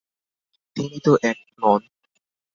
[0.75, 1.81] তিনি তো এক নন।